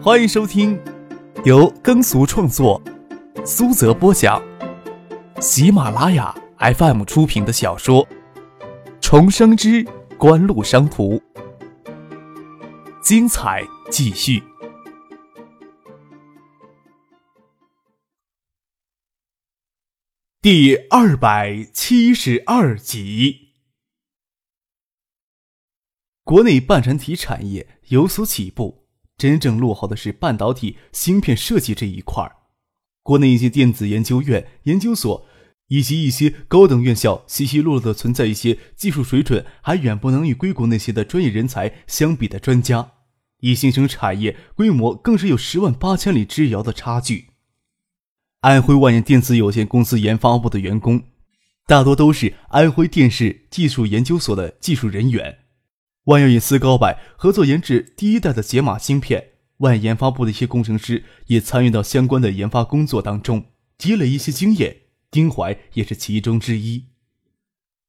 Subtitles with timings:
[0.00, 0.80] 欢迎收听
[1.44, 2.80] 由耕俗创作、
[3.44, 4.40] 苏泽播讲、
[5.40, 8.06] 喜马拉雅 FM 出品的小说
[9.00, 9.84] 《重生之
[10.16, 11.14] 官路商途》，
[13.02, 14.40] 精彩继续，
[20.40, 23.48] 第二百七十二集。
[26.22, 28.87] 国内半导体产业有所起步。
[29.18, 32.36] 真正落后的是半导体芯片设计这一块儿。
[33.02, 35.26] 国内一些电子研究院、研究所
[35.66, 42.92] 以及一些高等院校，稀稀落落的存在一些技术水准还远不能与硅谷那些的专业人才相比的专家。
[43.40, 47.26] 以新生产业规模，更是有十万八千里之遥的差距。
[48.40, 51.02] 安徽万源电子有限公司研发部的员工，
[51.66, 55.38] 大多都是安徽电视技术研究所的技术人员。
[56.08, 63.44] 万要与斯高柏合作研制第一代的解码芯片，万研发部的一些工程师也参与到相关的研发工作当中，
[63.76, 64.82] 积累一些经验。
[65.10, 66.86] 丁怀也是其中之一。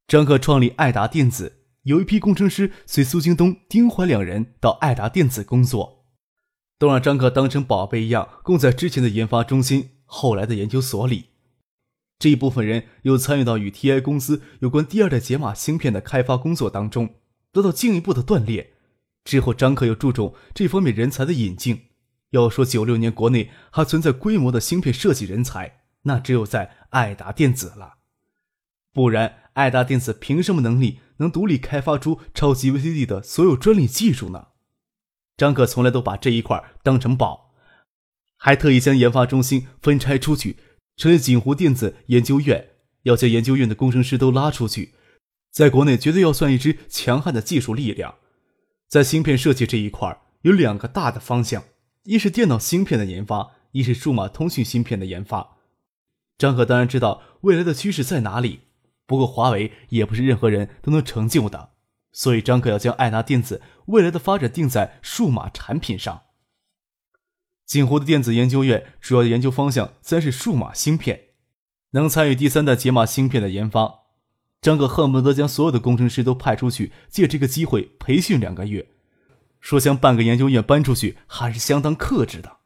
[0.08, 6.06] 张克创立爱达电子，有一批工程师随苏京东、丁怀两人到爱达电子工作，
[6.78, 11.28] 都让张克当成宝贝一样供在之前的研发中心、后来的研究所里。
[12.18, 17.16] 这一部分人又参与到与 TI 公司有关第二代解码芯片的开发工作当中。
[17.52, 18.72] 得到进一步的锻炼
[19.24, 21.88] 之后，张克又注重这方面人才的引进。
[22.32, 27.96] 要说九六年国内还存在规模的芯片设计人才，那只有在爱达电子了。
[28.94, 34.50] 不然，爱达电子凭什么能力能独立开发出超级 VCD 的所有专利技术呢？
[35.38, 37.56] 张克从来都把这一块当成宝，
[38.38, 40.58] 还特意将研发中心分拆出去，
[40.98, 42.70] 成立锦湖电子研究院，
[43.04, 44.94] 要将研究院的工程师都拉出去。
[45.52, 48.16] 在国内绝对要算一支强悍的技术力量，
[48.88, 51.64] 在芯片设计这一块有两个大的方向，
[52.04, 55.58] 一是电脑芯片的研发，一是数码通讯芯片的研发。
[56.38, 58.62] 张可当然知道未来的趋势在哪里，
[59.06, 61.72] 不过华为也不是任何人都能成就的，
[62.14, 66.22] 所以张可要将爱达电子未来的发展定在数码产品上。
[67.66, 71.26] 锦湖的电子研究院主要的研究方向自然是数码芯片，
[71.92, 74.00] 能参与第三代解码芯片的研发。
[74.62, 78.90] 张可恨不得将所有的工程师都派出去，借这个机会培训两个月。
[79.62, 82.58] 说将半个研究院搬出去，还是相当克制的。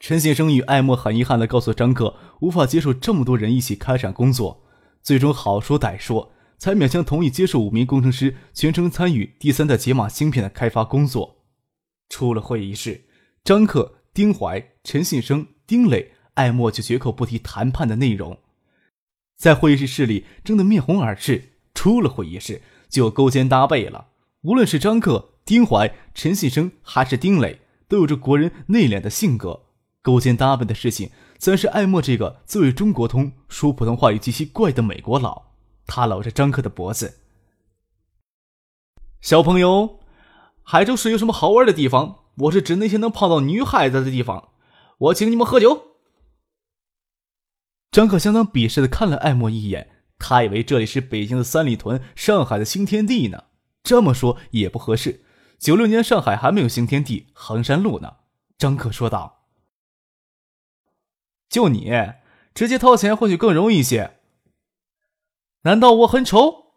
[0.00, 4.64] 陈先生与艾默很遗憾地告诉张克，无法接受这么多人一起开展工作。
[5.02, 11.44] 最终好说歹说，才勉强同意接受五名工程师全程参与第三代解码芯片的开发工作。
[12.08, 13.04] 出了会议室，
[13.42, 18.38] 张克、丁怀、陈信生、丁磊、艾默就绝口不提谈判的内容。
[19.36, 24.08] 在会议室里争得面红耳赤，出了会议室就勾肩搭背了。
[24.42, 29.62] 无论是张克、丁怀、陈信生还是丁磊，都有着国人内敛的性格。
[30.02, 35.44] 勾肩搭背的事情，自然是艾默这个作为中国通、说普通话语极其怪的美国佬。
[35.86, 37.20] 他搂着张克的脖子
[39.20, 40.00] ：“小朋友，
[40.62, 42.16] 海州市有什么好玩的地方？
[42.36, 44.50] 我是指那些能泡到女孩子的地方。
[44.98, 45.82] 我请你们喝酒。”
[47.94, 49.88] 张可相当鄙视的看了艾默一眼，
[50.18, 53.44] 他以为这里是北京的三里屯，上海的新天地呢。
[53.84, 55.24] 这么说也不合适，
[55.60, 58.16] 九六年上海还没有新天地衡山路呢。
[58.58, 59.44] 张可说道
[61.48, 61.88] ：“就你
[62.52, 64.16] 直接掏钱或许更容易一些。
[65.62, 66.72] 难道我很丑？”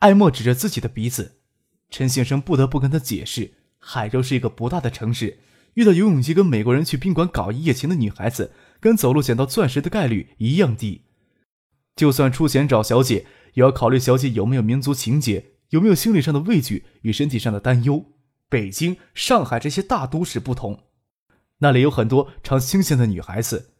[0.00, 1.42] 艾默指着自己的鼻子，
[1.90, 5.40] 陈先生不得不跟他解释：海州是一个不大的城市，
[5.74, 8.54] 遇到游泳机跟美国人去宾馆搞一夜情的女孩子。
[8.80, 11.04] 跟走路捡到钻石的概率一样低，
[11.94, 18.06] 就算出钱找小姐，也要考虑小姐有没有民族情结，有没有心理上的畏惧与身体上的担忧。
[18.48, 20.88] 北京、上海这些大都市不同，
[21.58, 23.74] 那里有很多常新鲜的女孩子。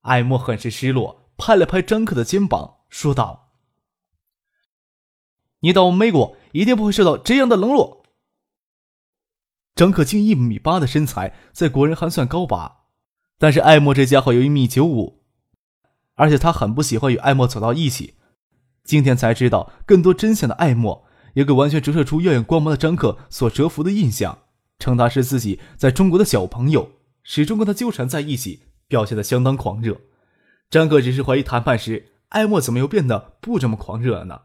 [0.00, 3.52] 艾莫很是失落，拍了拍张克的肩膀，说道
[5.60, 8.06] ：“你到美国一定不会受到这样的冷落。”
[9.76, 12.83] 张克近一米八的身材，在国人还算高吧。
[13.38, 15.22] 但是艾默这家伙有一米九五，
[16.14, 18.14] 而且他很不喜欢与艾默走到一起。
[18.84, 24.38] 今天才知道更多真相的艾默，也给完全折射出耀眼光芒的张克所折服的印象，
[24.78, 26.90] 称他是自己在中国的小朋友，
[27.22, 30.00] 始终跟他纠缠在一起，表现的相当狂热。
[30.70, 34.42] 张克只是怀疑谈判时，艾默怎么又变得不这么狂热了呢？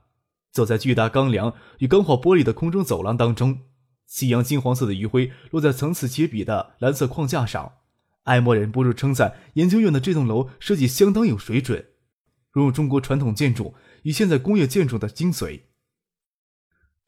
[0.52, 3.60] 走在巨大钢梁与钢化玻璃的空中走廊当中，
[4.08, 7.74] 夕阳金黄色的余晖落在层次皆比的蓝色框架上。
[8.24, 11.88] 艾默忍不住称赞研究院的这栋楼设计相当有水准，
[12.52, 15.62] 融入中国传统建筑与现在工业建筑的精髓。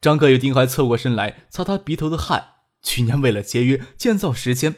[0.00, 2.44] 张克与丁怀侧过身来擦他鼻头的汗，
[2.82, 4.74] 去年为了节约建造时间，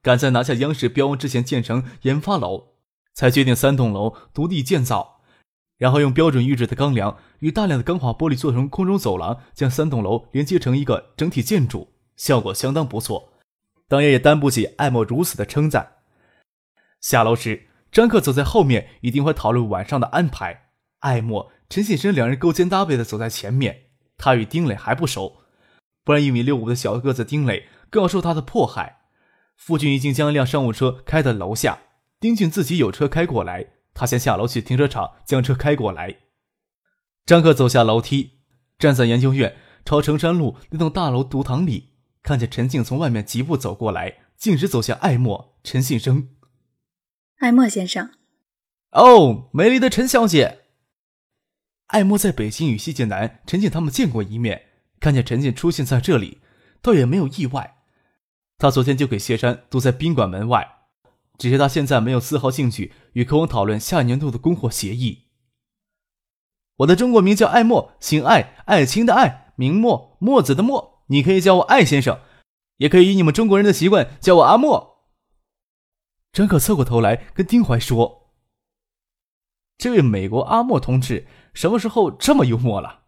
[0.00, 2.74] 赶在拿下央视标之前建成研发楼，
[3.12, 5.22] 才决定三栋楼独立建造，
[5.78, 13.31] 然后用标准预制的钢梁与大量的钢化玻璃做成空中走廊，将三栋楼连接成一个整体建筑，效果相当不错。
[13.92, 15.96] 当然也担不起艾莫如此的称赞。
[17.02, 20.70] 下楼时，张克走在后面，一定会讨论晚上的安排。
[21.00, 23.88] 艾莫、陈信生两人勾肩搭背的走在前面。
[24.16, 25.42] 他与丁磊还不熟。
[26.04, 29.00] 不然，一米六五的小个子丁磊更要受他的迫害。
[29.58, 31.80] 傅俊已经将一辆商务车开到楼下，
[32.18, 36.16] 丁俊自己有车开过来，他先下楼去停车场将车开过来。
[37.26, 38.38] 张克走下楼梯，
[38.78, 39.54] 站在研究院
[39.84, 41.91] 朝城山路那栋大楼读堂里，
[42.22, 46.28] 看见陈静从外面疾步走过来，径直走向艾默、陈信生。
[47.38, 48.10] 艾默先生，
[48.92, 50.60] 哦，美丽的陈小姐。
[51.86, 54.66] 艾默在北京与西剑南、陈静他们见过一面。
[55.00, 56.40] 看见陈静出现在这里，
[56.80, 57.78] 倒也没有意外。
[58.56, 60.84] 他昨天就给谢山堵在宾馆门外，
[61.36, 65.24] 只是他现在没有丝毫兴趣与科王讨论下年度的供货协议。
[66.76, 70.91] 我的中国名叫艾默，姓艾，爱情的爱，名墨，墨子的墨。
[71.12, 72.20] 你可以叫我艾先生，
[72.78, 75.04] 也可以以你们中国人的习惯叫我阿莫。
[76.32, 78.32] 张可侧过头来跟丁怀说
[79.76, 83.02] ：“这位美国阿莫同志什么时候这么幽默了？”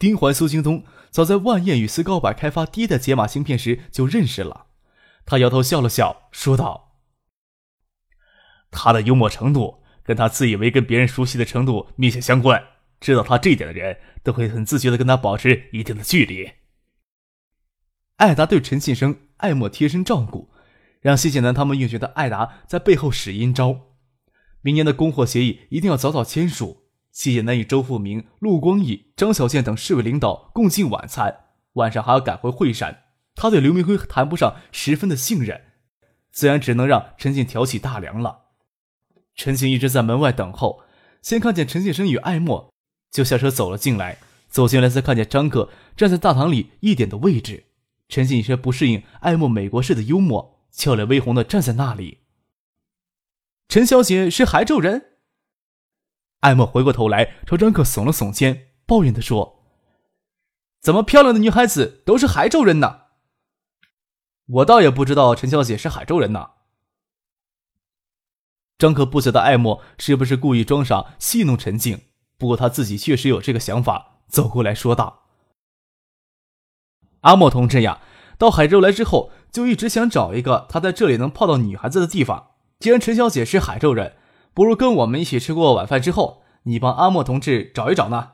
[0.00, 4.68] 丁怀、苏京东早在万燕与斯高柏开发第一代解码芯片时就认识了。
[5.26, 6.96] 他摇头笑了笑，说道
[8.72, 12.64] ：“他的幽默程度跟他自以为跟别人熟悉的程度密切相关。
[12.98, 16.50] 知道他这一点的人都会很自觉地跟他保持一定的距离。”
[18.16, 20.50] 艾达对陈信生、艾莫贴身照顾，
[21.00, 23.80] 让谢剑南他们越觉得艾达在背后使阴招。
[24.60, 26.82] 明年的供货协议一定要早早签署。
[27.10, 31.40] 谢剑南与周富明、陆光义、张小健等市委领导共进晚餐，
[31.74, 33.02] 晚上还要赶回惠山。
[33.34, 35.60] 他对刘明辉谈不上十分的信任，
[36.30, 38.44] 自然只能让陈静挑起大梁了。
[39.34, 40.82] 陈静一直在门外等候，
[41.20, 42.72] 先看见陈建生与艾莫，
[43.10, 44.18] 就下车走了进来。
[44.48, 47.64] 走进来才看见张克站在大堂里一点的位置。
[48.12, 52.24] 陈静有些不适应艾默美国式的幽默，俏脸微红的站在那里。
[53.68, 55.16] 陈小姐是海州人。
[56.40, 59.64] 艾默回过头来，朝张克耸了耸肩，抱怨地说
[60.82, 63.04] ：“怎么漂亮的女孩子都是海州人呢？
[64.44, 66.50] 我倒也不知道陈小姐是海州人呢。”
[68.76, 72.02] 张克不晓得艾莫是不是故意装傻戏弄陈静，
[72.36, 75.21] 不过他自己确实有这个想法，走过来说道
[77.22, 78.00] ：“阿莫同志呀，
[78.38, 82.50] 到海州来之后，就一直想找一个他在这里能泡到女孩子的地方。
[82.78, 84.14] 既然陈小姐是海州人。”
[84.54, 88.32] 不如跟我们一起吃过晚饭之后，你帮阿莫同志找一找呢。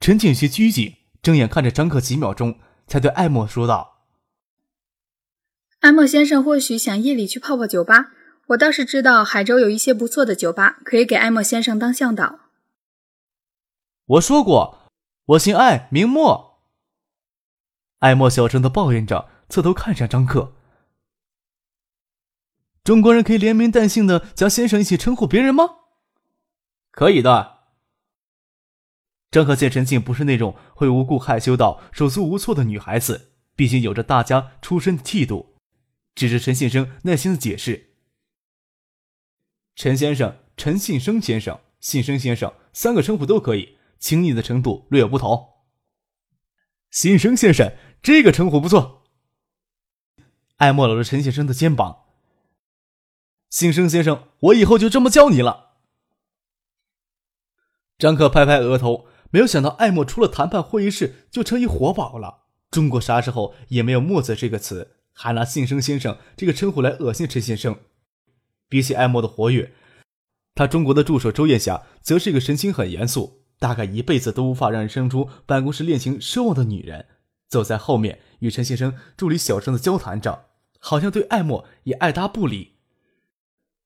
[0.00, 2.58] 陈景些拘谨，睁眼看着张克几秒钟，
[2.88, 3.98] 才对艾莫说道
[5.78, 8.10] ：“艾莫先生或许想夜里去泡泡酒吧，
[8.48, 12.40] 我倒是知道海州有一些不错的酒吧，可以给艾莫先生当向导。”
[14.06, 14.90] 我说过，
[15.26, 16.47] 我姓艾，名莫。
[17.98, 20.54] 艾莫小声的抱怨着，侧头看向张克。
[22.84, 25.64] 中国人可以连名带姓的将先生一起称呼别人吗？
[26.90, 27.58] 可以的。
[29.30, 35.56] 张克见陈静不是那种会无故害羞到手足无措的女孩子，毕竟有着大家出身的气度，
[36.14, 37.90] 只是陈信生耐心的解释
[39.76, 45.56] ：“陈先生、陈信生先生、信生先生三个称呼都可以，亲昵的程度略有不同。”
[46.90, 47.70] 信生先生
[48.02, 49.04] 这个称呼不错。
[50.56, 52.04] 艾莫搂着陈先生的肩膀。
[53.50, 55.76] 信生先生，我以后就这么叫你了。
[57.96, 62.44] 张克拍拍额头，没有想到艾默出了谈判会议室就成一活宝了。
[62.70, 67.78] 中国啥时候也没有“墨子”这个词，还拿信生先生这个称呼来恶心陈先生。
[68.68, 69.72] 比起艾默的活跃，
[70.54, 77.06] 他中国的助手周艳霞则是一个神情很严肃，大概一辈子都无法让人生出办公室恋情奢望的女人。
[77.48, 80.46] 走在后面与陈先生助理小声的交谈着，
[80.78, 82.76] 好像对艾默也爱答不理。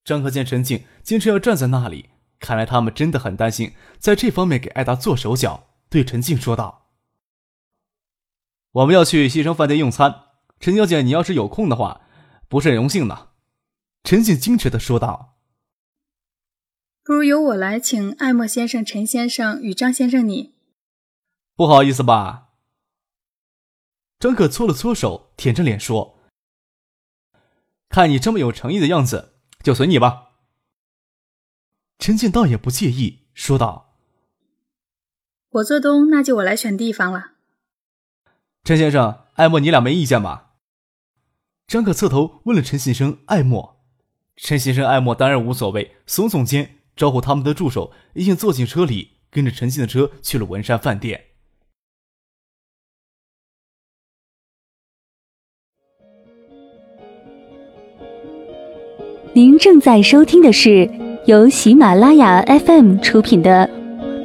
[0.05, 5.69] 张克见陈静坚持要站在那里，看来他们真的很担心，在这方面给艾达做手脚。
[5.89, 6.91] 对陈静说道
[8.73, 10.23] ：“我们要去西城饭店用餐，
[10.59, 12.01] 陈小姐，你要是有空的话，
[12.49, 13.29] 不是很荣幸呢。”
[14.03, 15.37] 陈静矜持的说道
[17.05, 20.55] ：“不如由我来请艾默先生、陈先生与张先生你。”
[21.55, 22.52] 不好意思吧？
[24.23, 26.21] 张可搓了搓手，舔着脸说
[27.91, 30.29] ：“看你这么有诚意的样子。”就随你吧。
[31.99, 33.97] 陈静倒也不介意，说道
[35.51, 37.33] ：“我做东，那就我来选地方了。”
[38.63, 40.53] 陈先生，艾莫，你俩没意见吧？
[41.67, 43.83] 张可侧头问了陈先生、艾莫。
[44.37, 51.31] 陈先生、艾莫当然无所谓，耸耸肩，招呼他们的助手一起坐进车里，跟着陈进的车去了文山饭店。
[59.35, 60.87] 您正在收听的是
[61.25, 63.67] 由喜马拉雅 FM 出品的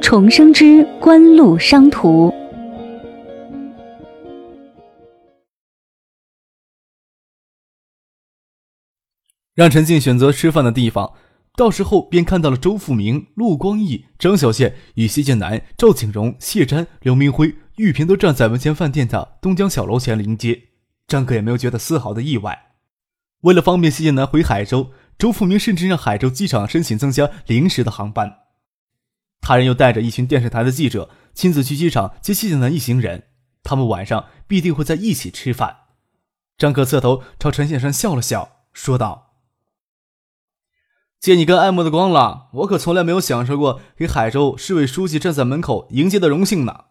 [0.02, 2.28] 重生之官路商途》。
[9.54, 11.14] 让陈静选择吃饭的地方，
[11.56, 20.64] 到时候便看到了周富明、陆光义、张小倩与谢建南、赵景荣、谢瞻、刘明辉、玉萍都站在文前饭店的东江小楼前迎接。
[21.06, 22.67] 张哥也没有觉得丝毫的意外。
[23.42, 28.40] 为了方便谢建南回海州，周富明甚至让海州机场申请增加临时的航班。
[29.40, 33.28] 他人又带着一群电视台的记者亲自去机场接谢建南一行人，
[33.62, 35.76] 他们晚上必定会在一起吃饭。
[36.56, 39.36] 张可侧头朝陈先生笑了笑，说道
[41.20, 46.86] ：“借你跟爱慕的光了，我可从来没有享受过给海州市委书记站在门口迎接的荣幸呢。”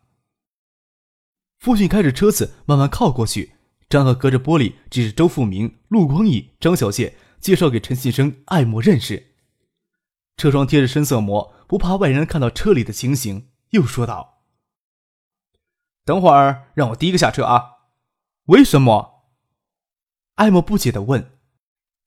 [1.59, 3.56] 父亲开着车子慢慢靠过去。
[3.89, 9.36] 张可隔着玻璃指着周富明、陆光义、张小谢，介绍给陈信生、艾莫认识。
[10.36, 13.50] 车窗贴着深色膜，不怕外人看到车里的情形。
[13.72, 14.44] 又说道
[16.06, 17.63] ：“等会儿让我第一个下车啊！”
[18.48, 19.25] 为什么？
[20.36, 21.32] 艾莫不解的问。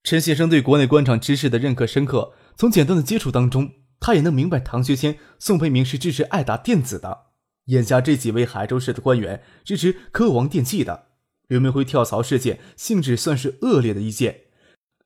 [0.03, 7.27] 陈先生对国内官场知识的认可深刻，从简单的接触当中，他也能明白唐学谦、宋培明是支持爱达电子的，
[7.67, 11.10] 眼下这几位海州市的官员支持科王电器的。
[11.50, 14.42] 刘明辉跳槽事件性质算是恶劣的一件，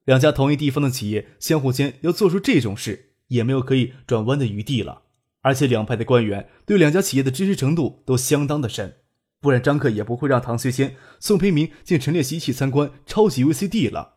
[0.05, 5.05] 两家同一地方的企业相互间要做出这种事，也没有可以转弯的余地了。
[5.41, 8.99] 而且两派的官员对两家企业的支持程度都相当的深，
[9.41, 14.17] 不然张克也不会让唐学谦、宋培明见陈列席去参观超级 VCD 了。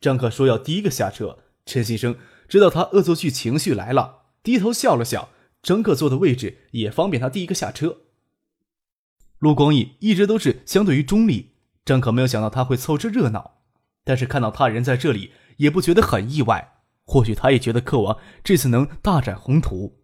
[0.00, 2.14] 张克说要第一个下车，陈新生
[2.46, 5.30] 知道他恶作剧情绪来了，低头笑了笑。
[5.62, 8.00] 张克坐的位置也方便他第一个下车。
[9.38, 11.53] 陆光义一直都是相对于中立。
[11.84, 13.58] 张可没有想到他会凑这热闹，
[14.04, 16.70] 但是看到他人在这里，也不觉得很意外。
[17.06, 20.00] 或许他也觉得克王这次能大展宏图。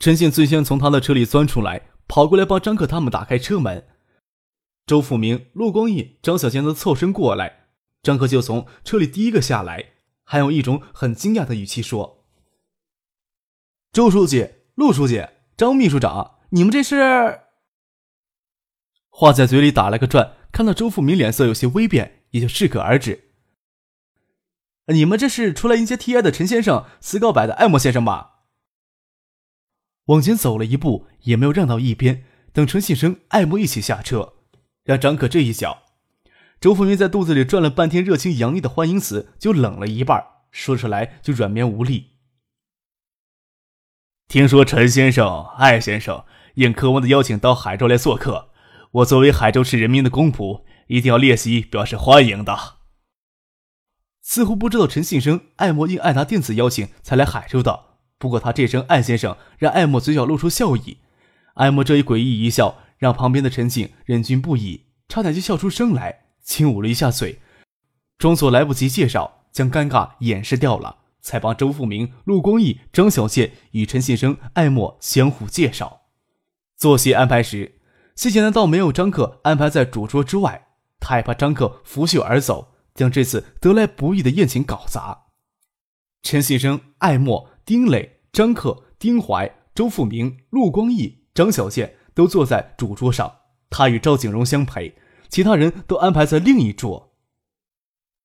[0.00, 3.86] 陈信最先从他的车里钻出来，跑过来帮张克他们打开车门。
[4.86, 7.68] 周富明、陆光义、张小倩都凑身过来，
[8.02, 9.92] 张克就从车里第一个下来，
[10.24, 12.26] 还用一种很惊讶的语气说
[13.92, 15.24] ：“周书记、陆书记、
[15.56, 17.42] 张秘书长，你们这是？”
[19.08, 20.32] 话在嘴里打了个转。
[20.54, 23.24] 看到周富明脸色有些微变，也就适可而止。
[24.86, 28.44] 你们这是出来迎接 T I 的陈先生，斯告白的艾莫先生吧？
[30.04, 34.34] 往前走了一步，也没有让到一边，等陈信生、艾莫一起下车，
[34.84, 35.82] 让张可这一脚。
[36.60, 42.12] 周富明在肚子里转了半天，热情洋溢的欢迎词就冷了一半，说出来就软绵无力。
[44.28, 48.52] 听说陈先生、艾先生应科王的邀请到海州来做客。
[48.94, 52.76] 我作为海州市人民的公仆，一定要列席表示欢迎的。
[54.22, 57.86] 似乎不知道陈信生、艾莫应爱达电子邀请才来海州的。
[58.18, 60.98] 不过他这声“艾先生”让艾莫嘴角露出笑意。
[61.54, 67.40] 艾莫这一诡异一笑，让旁边的陈静忍俊不已，差点就笑出声来，轻捂了一下嘴，
[68.16, 76.02] 装作来不及介绍，将尴尬掩饰掉了，才帮周富明、陆光义、张小倩与陈信生、艾莫相互介绍。
[76.76, 77.73] 坐席安排时。
[78.14, 80.68] 谢贤南倒没有张克安排在主桌之外，
[81.00, 85.24] 他害怕张克拂袖而走，将这次得来不易的宴请搞砸。
[86.22, 94.96] 陈先生、艾默、丁磊、张克、丁怀、周富明、陆光义、张小健都坐在主桌上，他与赵景荣相陪，
[95.28, 97.12] 其他人都安排在另一桌。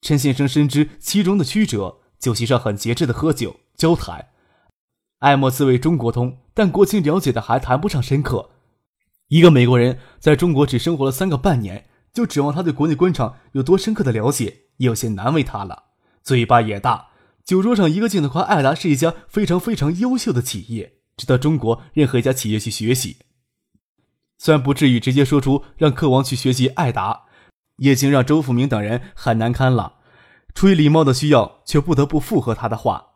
[0.01, 4.29] 陈先生深知其中的曲折，酒席上很节制的喝酒交谈。
[5.17, 8.51] 艾默自谓中国通，但国情了解的还谈不上深刻。
[9.29, 15.83] 一个美国人在中国只生活了三个半年，就指望他对国内官场有多深刻的了解，有些难为他了。
[16.23, 17.09] 嘴巴也大，
[17.45, 23.17] 酒桌上一个劲的夸艾达是一家非常非常优秀的企业，值得中国任何一家企业去学习。
[24.39, 27.25] 虽然不至于直接说出让客王去学习艾达，
[27.77, 29.97] 也已经让周富明等人很难堪了。
[30.55, 33.08] 出于礼貌的需要，却不得不附和他的话。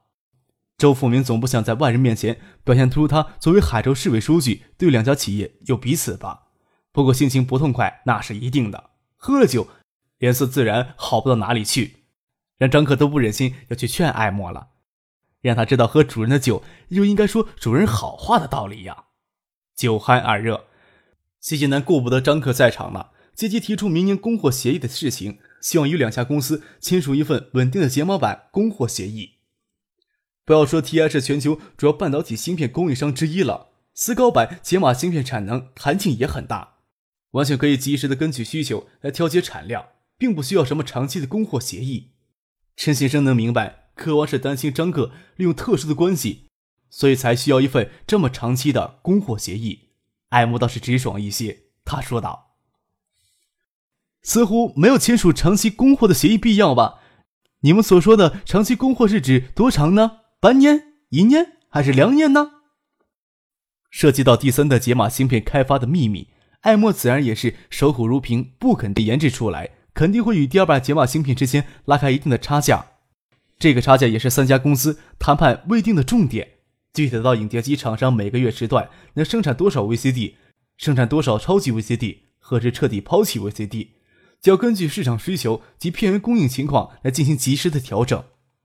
[0.77, 6.47] 周富明总不想在外人面前表现出他作为海州市委书记对两家企业有彼此吧。
[6.91, 9.67] 不过心情不痛快那是一定的，喝了酒，
[10.17, 12.03] 脸色自然好不到哪里去，
[12.57, 14.69] 让张克都不忍心要去劝艾莫了，
[15.41, 19.05] 让他知道喝主人的酒就应该说主人好话的道理呀。
[19.75, 20.65] 酒酣耳热，
[21.39, 29.32] 谢晋南顾不得张克在场了，积极提出明年供货协议的事情，希望与两家公司签署一份稳定的睫毛板供货协议。
[30.45, 36.75] 不要说 TI 是全球主要半导体芯片供应商之一了，思高板解码芯片产能弹性也很大，
[37.31, 39.85] 完全可以及时的根据需求来调节产量，
[40.17, 42.11] 并不需要什么长期的供货协议。
[42.75, 46.47] 陈先生能明白，渴望是担心张哥利用特殊的关系，
[46.89, 49.91] 所以才需要一份这么长期的供货协议。
[50.29, 52.57] 艾默倒是直爽一些，他说道
[54.23, 56.99] ：“似乎没有签署长期供货的协议必要吧？
[57.61, 60.22] 你们所说的长期供货是指多长呢？
[60.43, 62.51] 半年、一年还是两年呢？”
[63.89, 66.27] 涉及到第三代解码芯片开发的秘密，
[66.63, 69.69] 艾默自然也是守口如瓶，不肯被研制出来。
[69.93, 72.87] 肯定会与第二代解码芯片之间拉开一定的差价，
[73.57, 76.55] 这个差价也是三家公司谈判未定的重点。
[76.93, 80.33] 具体到影碟机厂商每个月时段能生产多少 VCD，
[80.75, 83.91] 生产多少超级 VCD，何时彻底抛弃 VCD，
[84.41, 88.21] 就要根据市场需求及片源供应情况来进行及时的调整。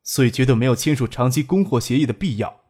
[0.08, 2.62] 所以绝对没有签署长期供货协议的必要。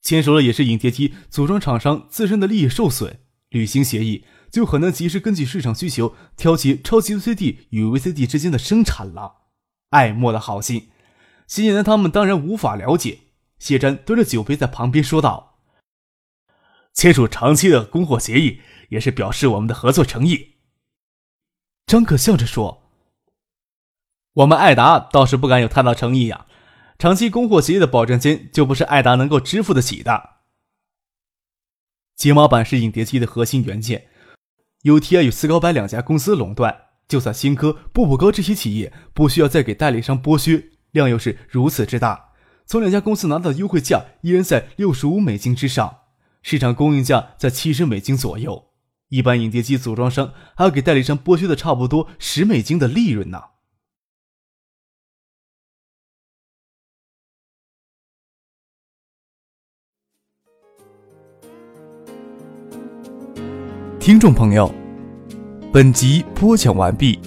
[0.00, 3.18] 签署了也是影碟机组装厂商自身的利益受损，
[3.50, 4.24] 履行协议。
[4.50, 9.48] 就很难及时根据市场需求挑起超级 VCD 与 VCD 之间的生产了。
[9.90, 10.88] 爱莫的好心，
[11.46, 13.18] 谢晋南他们当然无法了解。
[13.58, 15.58] 谢詹端着酒杯在旁边说道
[16.94, 20.54] ：“签署长期的供货协议，也是表示我们的合作诚意。”
[21.84, 22.84] 张可笑着说
[24.36, 26.44] ：“我们艾达倒是不敢有太大诚意呀，
[26.98, 30.30] 长期供货协议的保证金就不是艾达能够支付得起的。
[32.16, 34.08] 睫毛板是影碟机的核心元件。
[34.84, 36.76] ”，U T I 与思高白两家公司垄断，
[37.08, 42.32] 就算新科、步步高这些企业不需要再给代理商剥削，量又是如此之大，
[42.66, 46.00] 从两家公司拿到的优惠价依然在六十五美金之上，
[46.42, 48.66] 市场供应价在七十美金左右，
[49.08, 53.42] 一般影碟机组装商还要给代理商剥削的差不多十美金的利润呢。
[64.06, 64.72] 听众朋友。
[65.72, 67.18] 本集播讲完毕，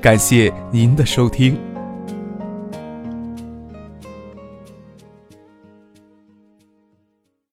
[0.00, 1.58] 感谢您的收听。